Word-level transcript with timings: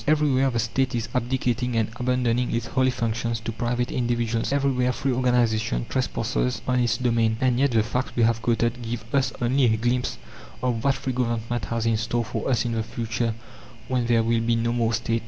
Everywhere 0.07 0.49
the 0.49 0.57
State 0.57 0.95
is 0.95 1.09
abdicating 1.13 1.75
and 1.75 1.87
abandoning 1.95 2.55
its 2.55 2.65
holy 2.65 2.89
functions 2.89 3.39
to 3.41 3.51
private 3.51 3.91
individuals. 3.91 4.51
Everywhere 4.51 4.91
free 4.93 5.11
organization 5.13 5.85
trespasses 5.87 6.63
on 6.67 6.79
its 6.79 6.97
domain. 6.97 7.37
And 7.39 7.59
yet, 7.59 7.69
the 7.69 7.83
facts 7.83 8.15
we 8.15 8.23
have 8.23 8.41
quoted 8.41 8.81
give 8.81 9.05
us 9.13 9.31
only 9.39 9.65
a 9.65 9.77
glimpse 9.77 10.17
of 10.63 10.83
what 10.83 10.95
free 10.95 11.13
government 11.13 11.65
has 11.65 11.85
in 11.85 11.97
store 11.97 12.25
for 12.25 12.49
us 12.49 12.65
in 12.65 12.71
the 12.71 12.81
future 12.81 13.35
when 13.89 14.07
there 14.07 14.23
will 14.23 14.41
be 14.41 14.55
no 14.55 14.73
more 14.73 14.91
State. 14.91 15.19